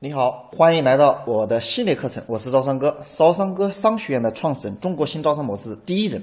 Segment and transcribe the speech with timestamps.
[0.00, 6.22] 你好，欢迎来到我的系列课程，我是招商哥，招商哥商学院的创始人，中国新招商模式第一人，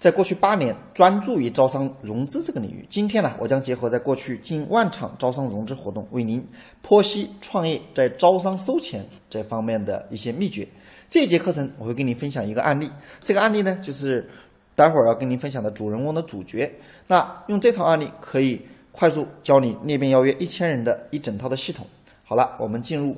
[0.00, 2.84] 在过去八年专注于招商融资这个领域。
[2.90, 6.44] 今天呢，我将结合在过去近万场招商融资活动，为您
[6.84, 10.66] 剖析创业在招商收钱这方面的一些秘诀。
[11.08, 12.90] 这节课程我会跟您分享一个案例，
[13.22, 14.28] 这个案例呢，就是
[14.74, 16.68] 待会儿要跟您分享的主人公的主角。
[17.06, 21.86] 那用这套案例可以快速教你裂变邀约一千人的一整套的系统。
[22.32, 23.14] 好了，我们进入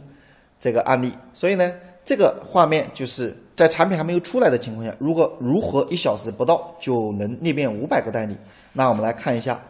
[0.58, 1.12] 这个案例。
[1.34, 1.72] 所以呢，
[2.04, 8.36] 这个画面就是在产品还没有出来的情况下，如果如何一小时不到就能裂变五百个代理？
[8.72, 9.62] 那我们来看一下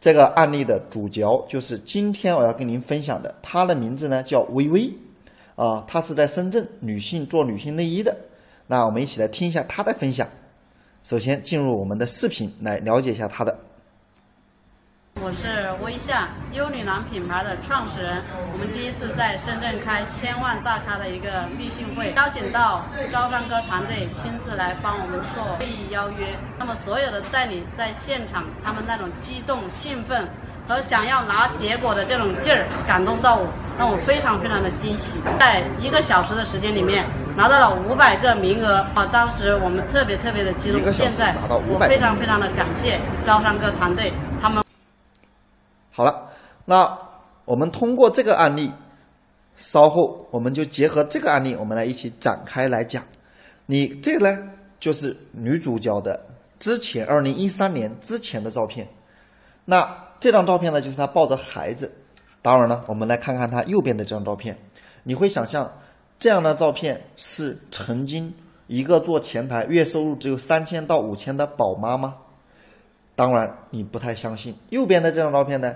[0.00, 4.88] 这个案例的主角，就是今天我要跟您分享的，她的名字呢叫微微
[5.56, 8.16] 啊，她是在深圳女性做女性内衣的。
[8.68, 10.28] 那我们一起来听一下她的分享。
[11.02, 13.58] 首先进入我们的视频来了解一下她的。
[15.26, 18.22] 我是微夏优女郎品牌的创始人。
[18.52, 26.28] 我们第一次在深圳开千万大咖的一个密训会，邀请到招商哥团队亲自来帮我们做会议邀约。
[26.56, 30.28] 那么所有的代理在现场，他们那种激动、兴奋
[30.68, 35.18] 和想要拿结果的这种劲儿，感动到我，让我非常非常的惊喜。
[35.40, 37.04] 在一个小时的时间里面，
[37.36, 39.04] 拿到了五百个名额啊！
[39.10, 40.80] 当时我们特别特别的激动。
[40.92, 41.34] 现在
[41.66, 44.12] 我非常非常的感谢招商哥团队，
[45.96, 46.28] 好了，
[46.66, 46.98] 那
[47.46, 48.70] 我们通过这个案例，
[49.56, 53.02] 稍后我们就结合这个案例，我们来一起展开来讲。
[53.64, 56.20] 你这个呢，就是女主角的
[56.60, 58.86] 之前二零一三年之前的照片。
[59.64, 61.90] 那这张照片呢，就是她抱着孩子。
[62.42, 64.54] 当然了，我们来看看她右边的这张照片。
[65.02, 65.72] 你会想象
[66.18, 68.30] 这样的照片是曾经
[68.66, 72.16] 一个做前台月收入只有三千到五千的宝妈吗？
[73.16, 74.54] 当然，你不太相信。
[74.68, 75.74] 右边的这张照片呢？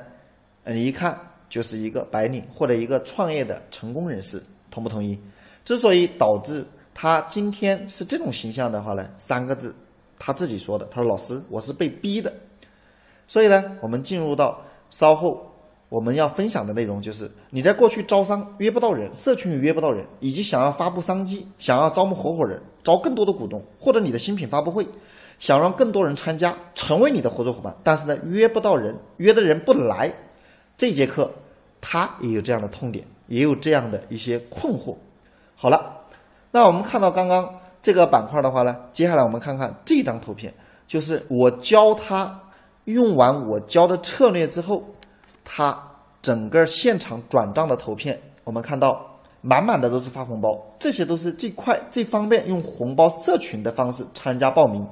[0.66, 5.18] 你一看就是一个白领或者一个创业的成功人士，同不同意？
[5.64, 9.74] 之所以导致他今天是这种形象的话呢，三个字，
[10.18, 12.30] 他自己说的，他说：“老师，我是被逼的。”
[13.26, 15.50] 所以呢，我们进入到稍后
[15.88, 24.86] 我们要分享的内容，就是你在过去招商约不到人，社群里约不到人，以及想要发布商机，想要招募合伙人，招更多的股东，或者你的新品发布会，
[25.40, 30.12] 想让更多人参加，成为你的合作伙伴，但是呢，约不到人，约的人不来。
[30.76, 31.30] 这节课，
[31.80, 34.94] 他也有这样的痛点，也有这样的一些困惑。
[35.56, 35.96] 好了，
[36.50, 37.52] 那我们看到刚刚
[37.82, 40.52] 这个板块的话呢，接下来我们看看这张图片，
[40.86, 42.38] 就是我教他
[42.84, 44.84] 用完我教的策略之后，
[45.42, 45.78] 他
[46.20, 54.86] 整个现场转账的图片，我们看到满满的都是发红包，这些都是最快最方便用红包社群的方式参加报名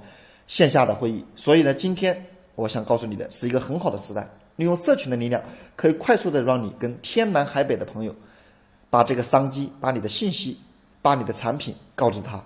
[0.49, 1.25] 线下的会议。
[1.37, 2.27] 所以呢，今天
[2.57, 4.29] 我想告诉你的是一个很好的时代。
[4.57, 5.41] 利用社群的力量，
[5.77, 8.13] 可以快速的让你跟天南海北的朋友，
[8.91, 10.59] 把这个商机、把你的信息、
[11.01, 12.43] 把你的产品告知他。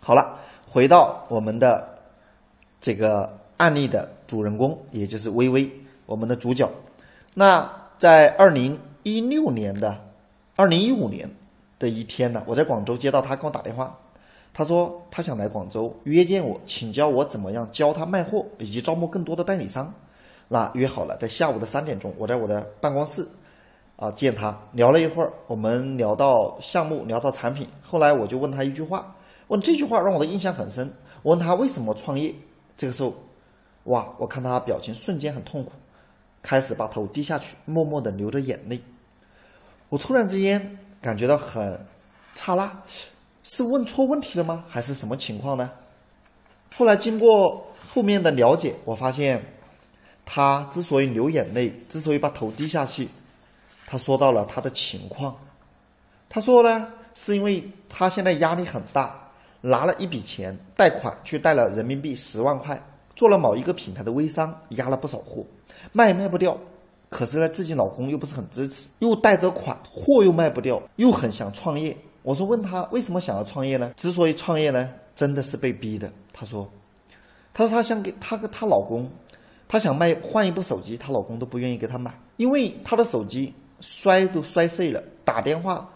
[0.00, 1.86] 好了，回到我们的
[2.80, 5.70] 这个案例的主人公，也就是微微，
[6.06, 6.66] 我们的主角。
[7.34, 10.02] 那在二零一六年的
[10.56, 11.28] 二零一五年
[11.78, 13.94] 的一天呢，我在广州接到他给我打电话，
[14.58, 19.94] 他说他想来广州约见我，请教我怎么样教他卖货，以及招募更多的代理商。
[20.48, 23.24] 那约好了，在下午的三点钟，我在我的办公室，
[23.94, 27.68] 啊，见他聊了一会儿，我们聊到项目，聊到产品。
[27.80, 29.14] 后来我就问他一句话，
[29.46, 30.92] 问这句话让我的印象很深。
[31.22, 32.34] 我问他为什么创业？
[32.76, 33.14] 这个时候，
[33.84, 35.70] 哇，我看他表情瞬间很痛苦，
[36.42, 38.80] 开始把头低下去，默默的流着眼泪。
[39.88, 41.78] 我突然之间感觉到很
[42.34, 42.82] 差啦，
[43.50, 44.62] 是问错问题了吗？
[44.68, 45.70] 还是什么情况呢？
[46.76, 49.42] 后来经过后面的了解，我发现。
[50.30, 53.08] 他之所以流眼泪，之所以把头低下去，
[53.86, 55.34] 他说到了他的情况。
[56.28, 59.18] 他说呢，是因为他现在压力很大，
[59.62, 62.78] 拿了一笔钱贷款去贷了人民币十万块，
[63.16, 65.42] 做了某一个品牌的微商，压了不少货，
[65.92, 66.54] 卖也卖不掉。
[67.08, 71.96] 可是呢，自己老公又不是很支持，又贷着款，货又卖不掉，又很想创业。
[72.28, 73.94] 我说问他为什么想要创业呢？
[73.96, 76.12] 之所以创业呢，真的是被逼的。
[76.30, 76.68] 他说，
[77.54, 79.10] 他说他想给他跟他老公。
[79.66, 85.86] 她想卖换一部手机，她老公都不愿意给她买，因为她的手机摔都摔碎了，打电话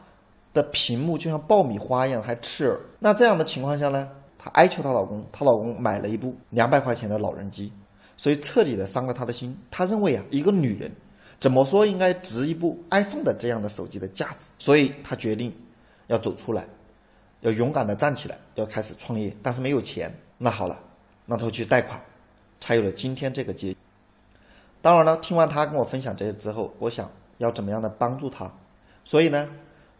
[0.52, 2.78] 的屏幕就像爆米花一样还刺耳。
[2.98, 4.06] 那这样的情况下呢，
[4.38, 7.72] 她哀求她老公，她老公买了一部两百块钱的老人机，
[8.18, 9.56] 所以彻底的伤了她的心。
[9.70, 10.92] 她认为啊，一个女人
[11.38, 15.50] 怎么说应该值一部 iPhone 的这样的手机的价值，所以她决定
[16.06, 16.64] 要走出来，
[17.40, 20.12] 要勇敢的站起来，要开始创业，但是没有钱。
[20.38, 20.78] 那好了，
[21.26, 22.00] 那他去贷款。
[22.64, 23.74] 才有了今天这个结。
[24.80, 28.48] 当然了，听完他跟我分享这些之后，我想要怎么样的帮助他，
[29.04, 29.48] 所以呢，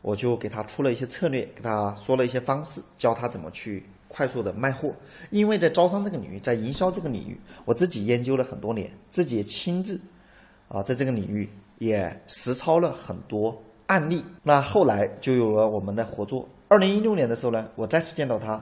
[0.00, 4.94] 我就给他出了一些策略，给他说了一些方式，教他怎么去快速的卖货。
[5.30, 10.00] 因为在招商这个领域，在营销这个领域，我自己研究了很多年，自己也亲自
[10.68, 13.60] 啊，在这个领域也实操了很多
[13.92, 14.24] 案例。
[14.42, 16.48] 那后来就有了我们的合作。
[16.68, 18.58] 二零一六年的时候呢，我再次见到他，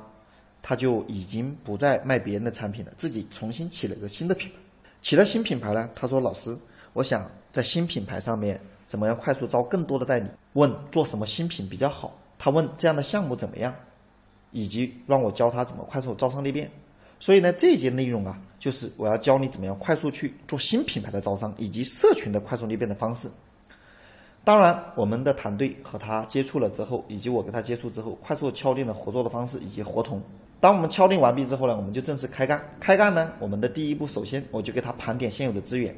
[0.61, 4.57] 他就已经不再卖别人的产品了，自己重新起了一个新的品牌。
[5.01, 6.57] 起了新品牌呢，他说：“老师，
[6.93, 8.61] 我想在新品牌上面。”
[8.91, 10.27] 怎么样快速招更多的代理？
[10.55, 12.13] 问做什么新品比较好？
[12.37, 13.73] 他问这样的项目怎么样？
[14.51, 16.69] 以及让我教他怎么快速招商裂变。
[17.21, 23.31] 所以呢，这一节内容啊，就是我要教你怎么样快速去做新品牌的招商，以及社群的快速裂变的方式。
[24.43, 30.21] 当然，我们的团队和他接触了之后，以及我跟他接触之后，快速敲定了合作的方式以及合同。
[30.61, 32.61] 当我们敲定完毕之后呢，我们就正式开干。
[32.81, 35.95] 开干呢，我们的第一步，首先我就给他盘点现有的资源，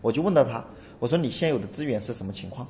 [0.00, 0.64] 我就问到他。
[0.98, 2.66] 我说你现有的资源是什么情况？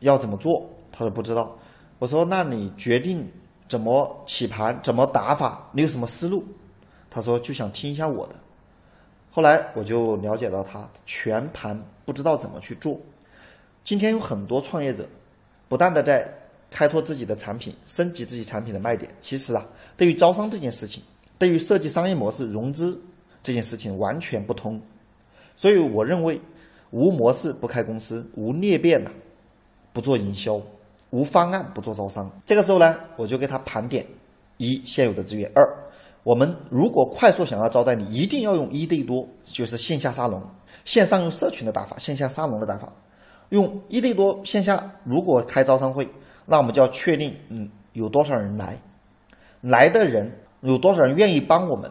[0.00, 0.68] 要怎么做？
[0.90, 1.56] 他说不知道。
[1.98, 3.24] 我说那你决定
[3.68, 5.68] 怎么起盘，怎么打法？
[5.72, 6.44] 你有什么思路？
[7.08, 8.34] 他说就想听一下我的。
[9.30, 12.98] 后来我就了解到他全盘不知道怎么去做。
[13.84, 15.06] 今天有很多创业者，
[15.68, 16.26] 不断的在
[16.70, 19.10] 开拓自己的产品，升级自己产品的卖点。
[19.20, 21.02] 其实啊，对于招商这件事情，
[21.38, 23.00] 对于设计商业模式、融资
[23.42, 24.80] 这件事情完全不通。
[25.56, 26.40] 所以我认为。
[26.94, 29.10] 无模式不开公司，无裂变呐，
[29.94, 30.60] 不做营销，
[31.08, 32.30] 无方案不做招商。
[32.44, 34.06] 这个时候呢，我就给他盘点：
[34.58, 35.66] 一现有的资源；二，
[36.22, 40.38] 我们如果快速想要招待你，一定要用一对多，就是线下沙龙，
[40.84, 42.92] 线上用社群的打法，线下沙龙的打法。
[43.52, 46.08] 用一对多线下，如果开招商会，
[46.44, 48.76] 那我们就要确定，嗯，有多少人来，
[49.60, 51.90] 来的人有多少人愿意帮我们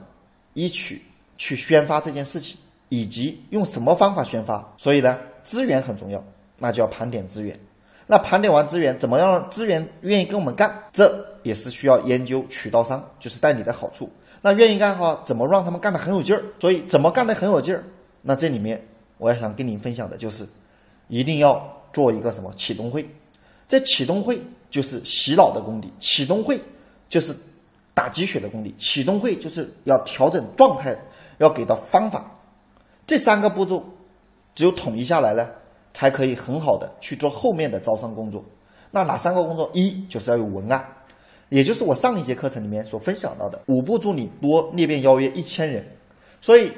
[0.54, 1.02] 一起
[1.38, 2.58] 去宣发这件事情。
[2.94, 4.62] 以及用什么方法宣发？
[4.78, 6.22] 所以呢，资源很重要，
[6.58, 7.58] 那就要盘点资源。
[8.06, 10.70] 那盘点完资源，怎么样让资源愿意跟我们干？
[10.92, 14.12] 这也是需要研究渠道商，就是代理的好处。
[14.42, 15.24] 那愿意干哈？
[15.26, 16.44] 怎么让他们干得很有劲儿？
[16.60, 17.82] 所以怎么干得很有劲儿？
[18.22, 18.86] 那这里面
[19.18, 20.46] 我要想跟您分享的就是，
[21.12, 21.62] 一定要
[21.92, 23.06] 做一个什么启动会？
[23.68, 26.58] 这启动会就是洗脑的功底，启动会
[27.10, 27.36] 就是
[27.94, 30.98] 打鸡血的功底，启动会就是要调整状态，
[31.38, 32.32] 要给到方法。
[33.06, 33.84] 这三个步骤，
[34.56, 35.50] 只有统一下来呢，
[35.94, 38.42] 才可以很好的去做后面的招商工作。
[38.90, 39.70] 那哪三个工作？
[39.74, 40.86] 一就是要有文案，
[41.50, 45.86] 也就是我上一节课程里面所分享到的五步助你多裂变邀约一千人。
[46.40, 46.72] 所以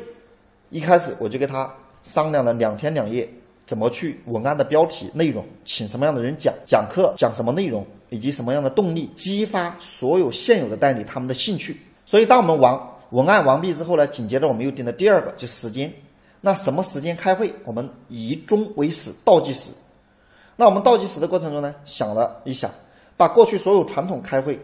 [0.72, 1.72] 一开始我就跟他
[2.04, 3.28] 商量了两天两夜，
[3.66, 11.80] 怎么去文案的标题内容，请什么样的人讲讲课，讲什么内容，以及什么样的动力激发所有现有的代理他们的兴趣。
[12.06, 12.80] 所以当我们完
[13.12, 15.92] 文案完毕之后呢，紧接着我们又定了第二个，就时间。
[16.42, 17.54] 那什么时间开会？
[17.64, 19.72] 我们以终为始，倒计时。
[20.58, 22.70] 那我们倒计时的过程中呢，想了一想，
[23.16, 24.60] 把过去所有传统开会、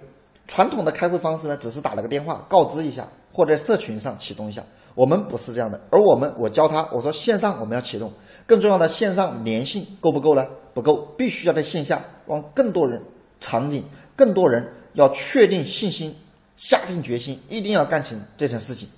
[0.45, 4.61] 传统的开会方式呢，只是打了个电话告知一下，或者社群上启动一下。
[4.93, 8.11] 我们不是这样的，而我们我教他，我说线上我们要启动，
[8.49, 10.43] 更重要的线上粘性够不够呢？
[10.73, 12.99] 不够，必须要在线下让更多人
[13.39, 13.83] 场景，
[14.15, 16.15] 更多人要确定信心，
[16.57, 18.89] 下定决心，一定要干成这件事情。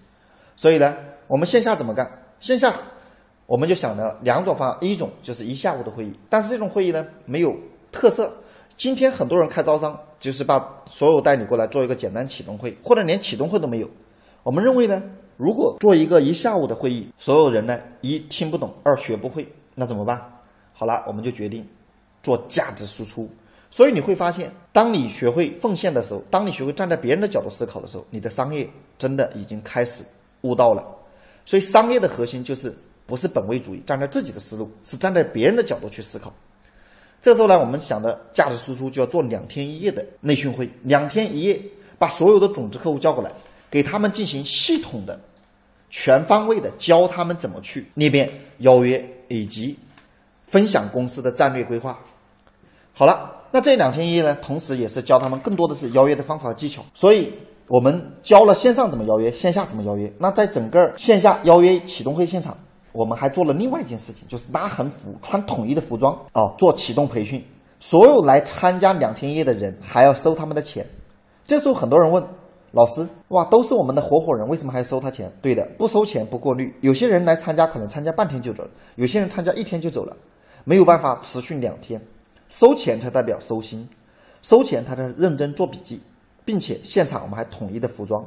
[0.55, 0.95] 所以呢，
[1.27, 2.09] 我们线下怎么干？
[2.39, 2.73] 线下，
[3.45, 7.53] 我们就想了两种方案，一种就是一下午的会议，但是这种会议呢没有
[7.91, 8.31] 特色。
[8.77, 13.89] 今天很多人开招商，就是把所有代理过来做一个简单启动会，或者连启动会都没有。
[14.43, 15.03] 我们认为呢，
[15.41, 19.43] 如果做一个一下午的会议，所有人呢一听不懂，二学不会，
[19.73, 20.21] 那怎么办？
[20.71, 21.67] 好了，我们就决定
[22.21, 23.27] 做价值输出。
[23.71, 28.69] 所以你会发现，当你学会奉献的时候，当你学会站在别人的角度思考的时候，你的商业
[28.99, 30.03] 真的已经开始
[30.41, 30.85] 悟到了。
[31.43, 32.71] 所以，商业的核心就是
[33.07, 36.31] 不是本位主义，站在自己的思路，是站在别人的角度去思考。
[37.19, 41.59] 这时候呢，我们想的价值输出就要做两天一夜的内训会，两天一夜
[41.97, 43.31] 把所有的种子客户叫过来，
[43.71, 45.19] 给他们进行系统的、
[45.91, 49.77] 全方位的教他们怎么去裂变邀约，以及
[50.47, 51.99] 分享公司的战略规划。
[52.93, 56.83] 好了，那这两天一夜呢，同时也是教他们更多的是邀约的方法和技巧。
[56.95, 57.31] 所以。
[57.67, 60.11] 我们教了线上怎么邀约，线下怎么邀约。
[60.17, 62.57] 那在整个线下邀约启动会现场，
[62.91, 67.41] 我们还做了另外一件事情，就是拉横幅，穿统一的服装啊，做启动培训。
[67.79, 70.85] 所有来参加两天一夜的人还要收他们的钱。
[71.47, 72.21] 这时候很多人问
[72.71, 75.31] 老师：哇，都是我们的合伙人，为什么还要收他钱？
[75.41, 76.73] 对的，不收钱不过滤。
[76.81, 80.15] 有些人来参加可能参加半天就走了，有些人参加一天就走了，
[80.63, 82.01] 没有办法持续两天。
[82.47, 83.87] 收钱才代表收心，
[84.41, 86.01] 收钱才能认真做笔记。
[86.43, 88.25] 并且现场我们还统一的服装，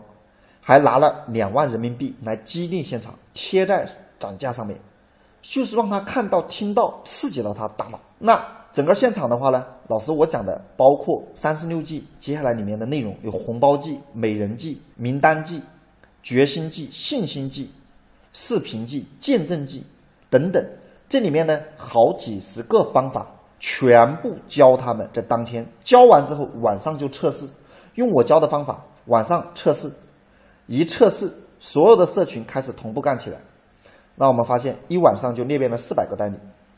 [0.61, 3.85] 还拿了两万人民币来激励现场，贴在
[4.21, 4.79] 展架上面，
[5.43, 7.99] 就是让他看到、听到，刺激到他大脑。
[8.17, 8.41] 那
[8.75, 15.63] 整个现场的话呢，老师我讲的包括三十六计，接下来里面的内容有红包计、美人计、名单计、
[16.25, 17.71] 决心计、信心计、
[18.33, 19.85] 视频计、见证计
[20.29, 20.61] 等等，
[21.09, 23.25] 这里面呢好几十个方法，
[23.61, 25.09] 全部教他们。
[25.13, 27.47] 在当天教完之后，晚上就测试，
[27.95, 29.89] 用我教的方法，晚上测试，
[30.67, 33.39] 一测试，所有的社群开始同步干起来。
[34.17, 36.37] 那我们发现一晚上就裂变了四百个代理，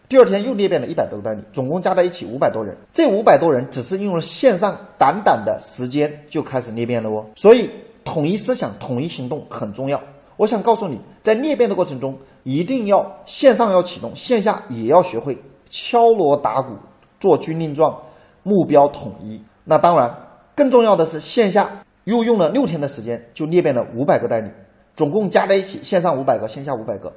[0.08, 2.76] 第二天又裂变了一百多个代理，总共加在一起五百多人。
[2.92, 7.26] 这五百多人只是用了线上短短的时间就开始裂变了哦。
[7.34, 7.68] 所以
[8.04, 10.00] 统一思想、统一行动很重要。
[10.36, 15.36] 我想告诉你，在裂变的过程中，一定要线上要启动，线下也要学会
[15.70, 16.75] 敲锣打鼓、
[17.18, 18.02] 做军令状，
[18.44, 19.42] 目标统一。
[19.64, 20.14] 那当然，
[20.54, 21.68] 更重要的是线下
[22.04, 24.48] 又用了六天的时间就裂变了五百个代理，
[24.94, 27.12] 总共加在一起，线上五百个，线下五百个。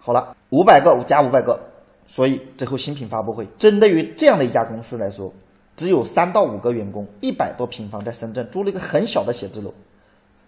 [0.00, 1.60] 好了，五百个加五百个，
[2.06, 5.32] 所以最后新品发布会，针对于这样的一家公司来说，
[5.76, 9.72] 只有三到五个员工，一百多平方，在深圳租了一个很小的写字楼，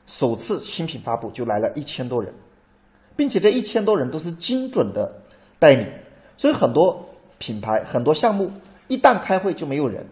[0.07, 2.33] 首次新品发布就来了一千多人，
[3.17, 5.13] 并且这一千多人都是精准的
[5.59, 5.87] 代理，
[6.37, 7.05] 所以很多
[7.39, 8.51] 品牌很多项目
[8.89, 10.07] 一旦开会就没有人，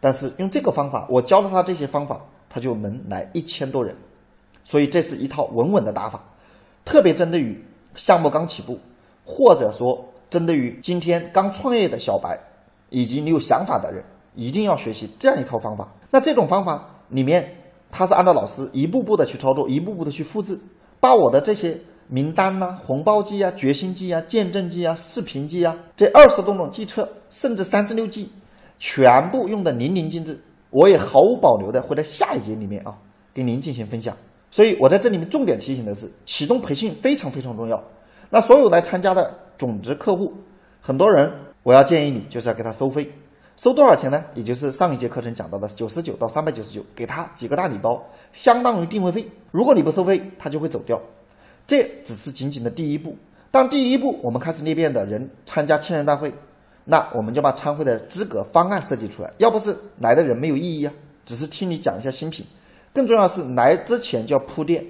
[0.00, 3.94] 但是用这个方法，我教了他这些方法，他就能来一千多人，
[4.64, 6.24] 所以这是一套稳稳的打法，
[6.84, 7.62] 特别针对于。
[7.96, 8.78] 项目刚起步，
[9.24, 12.38] 或者说针对于今天刚创业的小白，
[12.88, 14.02] 以及你有想法的人，
[14.34, 15.92] 一定要学习这样一套方法。
[16.10, 17.52] 那这种方法里面，
[17.90, 20.58] 它是按照老师一步步的去操作，一步步的去复制，
[21.00, 21.76] 把我的这些
[22.08, 28.28] 名单呐、红包计啊、决心计啊、见证计啊、视频计啊，这二十多种计策，甚至三十六计，
[28.78, 30.38] 全部用的淋漓尽致。
[30.70, 32.96] 我也毫无保留的会在下一节里面啊，
[33.34, 34.16] 跟您进行分享。
[34.52, 37.82] 所以我在这里面重点提醒的是，启动培训非常非常重要。
[38.30, 40.32] 那所有来参加的种子客户，
[40.80, 41.30] 很多人
[41.64, 43.10] 我要建议你就是要给他收费，
[43.56, 44.24] 收多少钱呢？
[44.34, 49.28] 也就是上一节课程讲到的九十九到三百九十九，给他几个大礼包，相当于定位费。
[49.50, 51.00] 如果你不收费，他就会走掉。
[51.66, 53.16] 这只是仅仅的第一步。
[53.50, 56.32] 当第一步我们开始裂变的人参加千人大会，
[56.84, 59.32] 那我们就把参会的资格方案设计出来。
[59.38, 60.92] 要不是来的人没有意义啊，
[61.26, 62.46] 只是听你讲一下新品。
[62.92, 64.84] 更重要是来之前就要铺垫，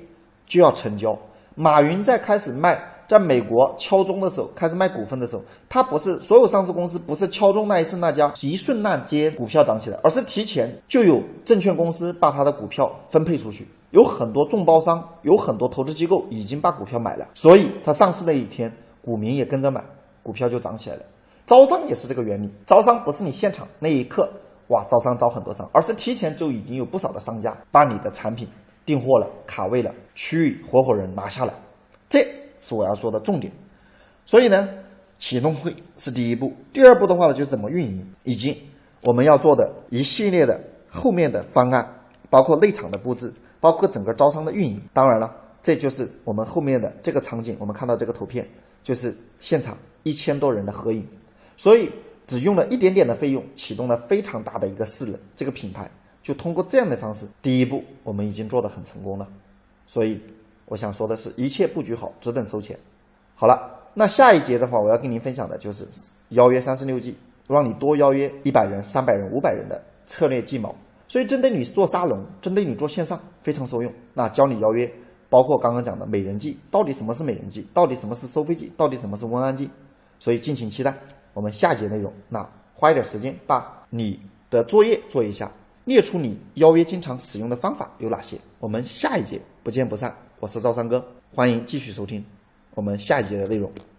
[0.47, 1.19] 就要成交。
[1.55, 19.83] 马云在开始卖，在美国敲钟的时候，开始卖股份的时候，它不是所有上市公司不是敲钟那一瞬那家一瞬那间股票涨起来，而是提前就有证券公司把他的股票分配出去，有很多众包商，有很多投资机构已经把股票买了，所以它上市那一天，股民也跟着买，
[20.23, 21.03] 股票就涨起来了。
[21.49, 24.31] 招商也是这个原理，招商不是你现场那一刻。
[24.69, 28.47] 哇，招商招很多商，而是提前就已经有不少的商家把你的产品
[28.87, 31.53] 订货了、卡位了，区域合伙人拿下了，
[32.09, 32.25] 这
[32.61, 33.53] 是我要说的重点。
[34.25, 34.69] 所以呢，
[35.19, 38.57] 启动会是第一步，第二步的话呢，就怎么运营，以及
[39.03, 41.93] 我们要做的一系列的后面的方案，
[42.29, 44.81] 包括内场的布置，包括整个招商的运营。
[44.93, 48.49] 当然了，这就是我们后面的这个场景，我们看到这个图片，
[48.85, 51.05] 就是现场一千多人的合影，
[51.57, 51.91] 所以。
[52.27, 55.91] 只用了一点点的费用，启动了非常大的一个势能，这个品牌
[56.23, 59.27] 就通过这样的方式，第一步我们已经做得很成功了。
[59.85, 60.21] 所以
[60.71, 62.79] 我想说的是，一切布局好，只等收钱。
[63.35, 65.85] 好了，那下一节的话，我要跟您分享的就是
[66.29, 67.17] 邀约三十六计，
[67.49, 70.73] 让你多邀约一百人、三百人、五百人的策略计谋。
[71.09, 73.93] 所以针对你做沙龙，针对你做线上非常受用。
[74.15, 74.89] 那教你邀约，
[75.29, 77.67] 包括刚刚讲的美人计，到底什么是美人计？
[77.75, 78.73] 到底什么是收费计？
[78.77, 79.69] 到底什么是温安计？
[80.21, 80.95] 所以敬请期待。
[81.35, 85.51] 我们下节内容，那花一点时间把你的作业做一下，
[85.85, 88.37] 列出你邀约经常使用的方法有哪些？
[88.61, 90.15] 我们下一节不见不散。
[90.41, 92.25] 我是赵三哥，欢迎继续收听
[92.75, 93.71] 我们下一节的内容。